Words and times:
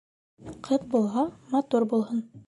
Ҡыҙ 0.67 0.87
булһа, 0.93 1.25
матур 1.51 1.85
булһын. 1.93 2.23